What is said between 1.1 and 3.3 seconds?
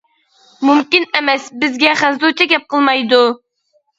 ئەمەس بىزگە خەنزۇچە گەپ قىلمايدۇ.